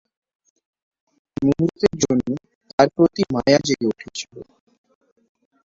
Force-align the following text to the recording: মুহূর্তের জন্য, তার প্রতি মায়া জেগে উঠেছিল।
মুহূর্তের 1.37 1.93
জন্য, 2.03 2.27
তার 2.69 2.87
প্রতি 2.95 3.21
মায়া 3.33 3.59
জেগে 3.65 3.89
উঠেছিল। 3.91 4.35